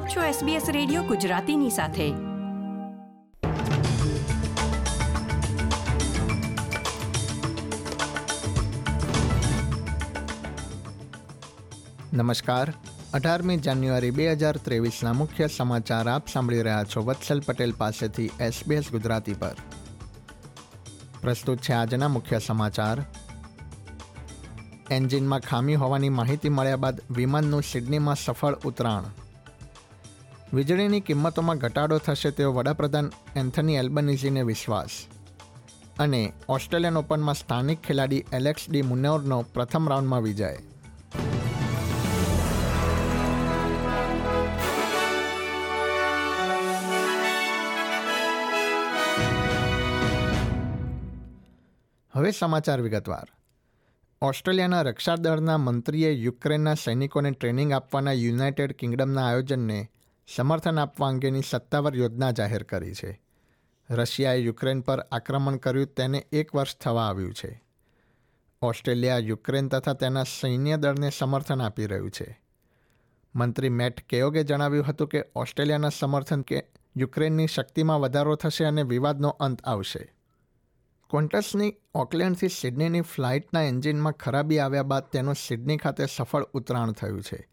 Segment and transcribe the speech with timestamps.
[0.00, 2.12] આપ છો SBS radio ગુજરાતીની સાથે.
[12.16, 12.72] નમસ્કાર.
[13.14, 18.84] અઢારમી જાન્યુઆરી બે હજાર ત્રેવીસના મુખ્ય સમાચાર આપ સાંભળી રહ્યા છો વત્સલ પટેલ પાસેથી એસબીએસ
[18.90, 19.56] ગુજરાતી પર.
[21.20, 23.04] પ્રસ્તુત છે આજના મુખ્ય સમાચાર.
[24.90, 29.02] એન્જિનમાં ખામી હોવાની માહિતી મળ્યા બાદ વિમાનનું સિડનીમાં સફળ ઉતરાણ.
[30.54, 34.88] વીજળીની કિંમતોમાં ઘટાડો થશે તેવો વડાપ્રધાન એન્થની એલ્બનીઝીને વિશ્વાસ.
[35.98, 40.56] અને ઓસ્ટ્રેલિયન ઓપનમાં સ્થાનિક ખેલાડી એલેક્સ ડી મુનોરનો પ્રથમ રાઉન્ડમાં વિજય.
[52.12, 53.26] હવે સમાચાર વિગતવાર.
[54.22, 59.90] ઓસ્ટ્રેલિયાના રક્ષાદળના મંત્રીએ યુક્રેનના સૈનિકોને ટ્રેનિંગ આપવાના યુનાઇટેડ કિંગડમના આયોજનને
[60.36, 63.22] સમર્થન આપવા અંગેની સત્તાવાર યોજના જાહેર કરી છે.
[63.90, 67.64] રશિયાએ યુક્રેન પર આક્રમણ કર્યું તેને એક વર્ષ થવા આવ્યું છે.
[68.62, 72.40] ઓસ્ટ્રેલિયા યુક્રેન તથા તેના સૈન્ય દળને સમર્થન આપી રહ્યું છે.
[73.34, 76.64] મંત્રી મેટ કેયોગે જણાવ્યું હતું કે ઓસ્ટ્રેલિયાના સમર્થન કે
[76.96, 80.14] યુક્રેનની શક્તિમાં વધારો થશે અને વિવાદનો અંત આવશે.
[81.10, 87.48] કોન્ટસની ઓકલેન્ડથી સિડનીની ફ્લાઇટના એન્જિનમાં ખરાબી આવ્યા બાદ તેનું સિડની ખાતે સફળ ઉતરાણ થયું છે.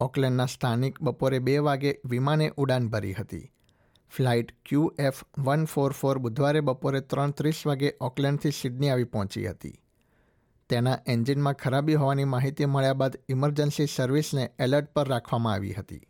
[0.00, 3.50] ઓકલેન્ડના સ્થાનિક બપોરે બે વાગે વિમાને ઉડાન ભરી હતી.
[4.16, 9.46] Flight Q F one four four બુધવારે બપોરે ત્રણ ત્રીસ વાગે ઓકલેન્ડથી સિડની આવી પહોંચી
[9.46, 9.80] હતી.
[10.70, 16.02] તેના એન્જિનમાં ખરાબી હોવાની માહિતી મળ્યા બાદ ઇમરજન્સી સર્વિસને એલર્ટ પર રાખવામાં આવી હતી.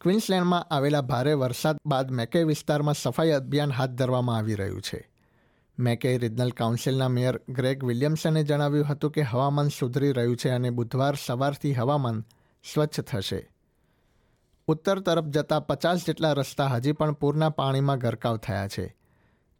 [0.00, 5.08] ક્વિન્સલેન્ડમાં આવેલા ભારે વરસાદ બાદ મેકે વિસ્તારમાં સફાઈ અભિયાન હાથ ધરવામાં આવી રહ્યું છે.
[5.78, 11.14] મેકે રિજનલ કાઉન્સિલના મેયર ગ્રેગ વિલિયમ્સને જણાવ્યું હતું કે હવામાન સુધરી રહ્યું છે અને બુધવાર
[11.26, 12.24] સવારથી હવામાન
[12.74, 13.50] સ્વચ્છ થશે.
[14.66, 18.96] ઉત્તર તરફ જતા પચાસ જેટલા રસ્તા હજી પણ પૂરના પાણીમાં ગરકાવ થયા છે.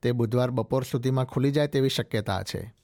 [0.03, 2.75] તે બુધવાર બપોર સુધીમાં ખુલી જાય તેવી શક્યતા છે.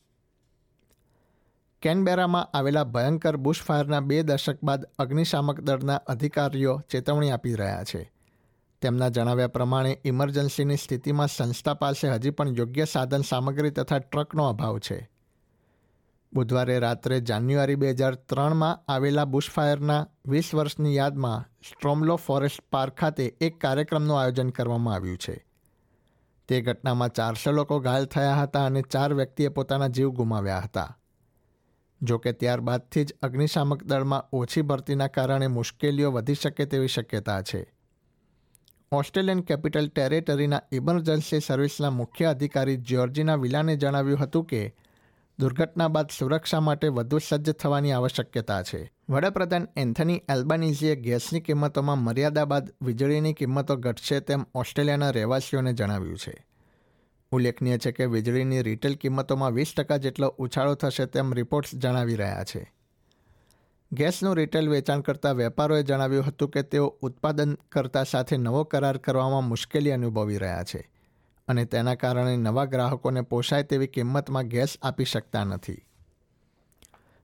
[1.82, 8.12] કેનબેરામાં આવેલા ભયંકર બુશફાયરના બે દશક બાદ અગ્નિશામક દળના અધિકારીઓ ચેતવણી આપી રહ્યા છે.
[8.82, 14.78] તેમના જણાવ્યા પ્રમાણે, ઇમરજન્સીની સ્થિતિમાં સંસ્થા પાસે હજી પણ યોગ્ય સાધન સામગ્રી તથા ટ્રકનો અભાવ
[14.78, 15.10] છે.
[16.32, 23.36] બુધવારે રાત્રે જાન્યુઆરી બે હજાર ત્રણમાં આવેલા બુશફાયરના વીસ વર્ષની યાદમાં સ્ટ્રોમલો ફોરેસ્ટ પાર્ક ખાતે
[23.40, 25.46] એક કાર્યક્રમનું આયોજન કરવામાં આવ્યું છે.
[26.48, 30.98] તે ઘટનામાં ચારસો લોકો ઘાયલ થયા હતા અને ચાર વ્યક્તિએ પોતાના જીવ ગુમાવ્યા હતા.
[32.02, 37.72] જોકે ત્યારબાદથી જ અગ્નિશામક દળમાં ઓછી ભરતીના કારણે મુશ્કેલીઓ વધી શકે તેવી શક્યતા છે.
[38.92, 44.74] ઓસ્ટ્રેલિયન કેપિટલ ટેરેટરીના ઇમરજન્સી સર્વિસના મુખ્ય અધિકારી જ્યોર્જિના વિલાને જણાવ્યું હતું કે
[45.38, 48.92] દુર્ઘટના બાદ સુરક્ષા માટે વધુ સજ્જ થવાની આવશ્યકતા છે.
[49.08, 56.46] વડાપ્રધાન એન્થની એલ્બાનીઝીએ ગેસની કિંમતોમાં મર્યાદા બાદ વીજળીની કિંમતો ઘટશે તેમ ઓસ્ટ્રેલિયાના રહેવાસીઓને જણાવ્યું છે.
[57.30, 62.44] ઉલ્લેખનીય છે કે વીજળીની રિટેલ કિંમતોમાં વીસ ટકા જેટલો ઉછાળો થશે તેમ રિપોર્ટ્સ જણાવી રહ્યા
[62.44, 62.72] છે.
[63.92, 69.90] ગેસનું રિટેલ વેચાણ કરતા વેપારોએ જણાવ્યું હતું કે તેઓ ઉત્પાદનકર્તા સાથે નવો કરાર કરવામાં મુશ્કેલી
[69.90, 70.95] અનુભવી રહ્યા છે.
[71.48, 75.82] અને તેના કારણે નવા ગ્રાહકોને પોષાય તેવી કિંમતમાં ગેસ આપી શકતા નથી.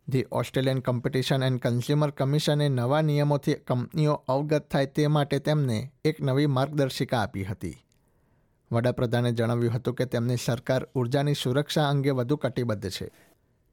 [0.09, 6.21] The Australian competition and consumer કમિશને નવા નિયમોથી કંપનીઓ અવગત થાય તે માટે તેમને એક
[6.21, 7.77] નવી માર્ગદર્શિકા આપી હતી.
[8.72, 13.11] વડાપ્રધાને જણાવ્યું હતું કે તેમની સરકાર ઉર્જાની સુરક્ષા અંગે વધુ કટિબદ્ધ છે.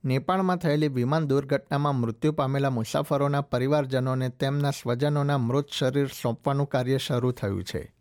[0.05, 7.31] નેપાળમાં થયેલી વિમાન દુર્ઘટનામાં મૃત્યુ પામેલા મુસાફરોના પરિવારજનોને તેમના સ્વજનોના મૃત શરીર સોંપવાનું કાર્ય શરૂ
[7.31, 7.98] થયું છે.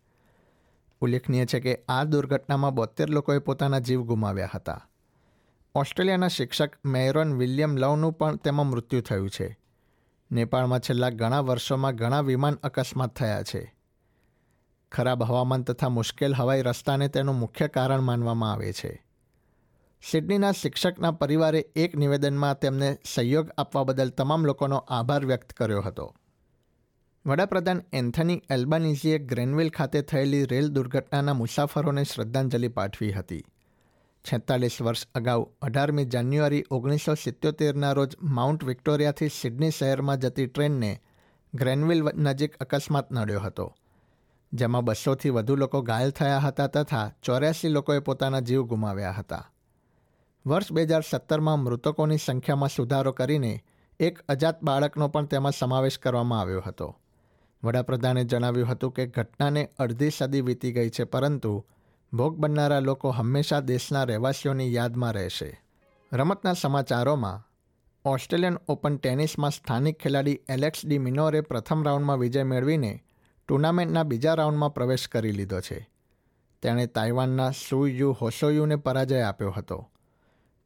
[1.01, 4.89] ઉલ્લેખનીય છે કે આ દુર્ઘટનામાં બોતેર લોકોએ પોતાના જીવ ગુમાવ્યા હતા.
[5.75, 9.59] ઓસ્ટ્રેલિયાના શિક્ષક મેયરોન વિલિયમ લવનું પણ તેમાં મૃત્યુ થયું છે.
[10.31, 13.75] નેપાળમાં છેલ્લા ઘણા વર્ષોમાં ઘણા વિમાન અકસ્માત થયા છે.
[14.91, 19.05] ખરાબ હવામાન તથા મુશ્કેલ હવાઈ રસ્તાને તેનું મુખ્ય કારણ માનવામાં આવે છે.
[20.11, 26.15] સિડનીના શિક્ષકના પરિવારે એક નિવેદનમાં તેમને સહયોગ આપવા બદલ તમામ લોકોનો આભાર વ્યક્ત કર્યો હતો.
[27.29, 33.43] વડાપ્રધાન એન્થની એલ્બાનીઝીએ ગ્રેનવિલ ખાતે થયેલી રેલ દુર્ઘટનાના મુસાફરોને શ્રદ્ધાંજલિ પાઠવી હતી.
[34.25, 41.01] છેતાલીસ વર્ષ અગાઉ અઢારમી જાન્યુઆરી ઓગણીસો સિત્યોતેરના રોજ માઉન્ટ વિક્ટોરિયાથી સિડની શહેરમાં જતી ટ્રેનને
[41.53, 43.75] ગ્રેનવિલ નજીક અકસ્માત નડ્યો હતો.
[44.53, 49.51] જેમાં બસોથી વધુ લોકો ઘાયલ થયા હતા તથા ચોર્યાસી લોકોએ પોતાના જીવ ગુમાવ્યા હતા.
[50.47, 53.63] વર્ષ બે હજાર સત્તરમાં મૃતકોની સંખ્યામાં સુધારો કરીને
[53.99, 56.98] એક અજાત બાળકનો પણ તેમાં સમાવેશ કરવામાં આવ્યો હતો.
[57.63, 61.65] વડાપ્રધાને જણાવ્યું હતું કે ઘટનાને અડધી સદી વીતી ગઈ છે, પરંતુ
[62.13, 65.61] ભોગ બનનારા લોકો હંમેશા દેશના રહેવાસીઓની યાદમાં રહેશે.
[66.13, 67.45] રમતના સમાચારોમાં,
[68.05, 73.03] ઓસ્ટ્રેલિયન ઓપન ટેનિસમાં સ્થાનિક ખેલાડી એલેક્સ ડી મિનોરે પ્રથમ રાઉન્ડમાં વિજય મેળવીને
[73.47, 75.89] ટુર્નામેન્ટના બીજા રાઉન્ડમાં પ્રવેશ કરી લીધો છે.
[76.61, 79.89] તેણે તાઇવાનના સુ યુ હોસોયુને પરાજય આપ્યો હતો.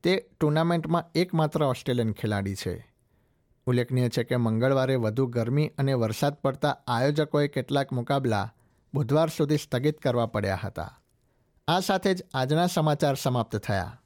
[0.04, 2.93] તે ટુર્નામેન્ટમાં એકમાત્ર ઓસ્ટ્રેલિયન ખેલાડી છે.
[3.65, 8.54] ઉલ્લેખનીય છે કે મંગળવારે વધુ ગરમી અને વરસાદ પડતા આયોજકોએ કેટલાક મુકાબલા
[8.94, 11.00] બુધવાર સુધી સ્થગિત કરવા પડ્યા હતા.
[11.68, 14.00] આ સાથે જ આજના સમાચાર સમાપ્ત થયા.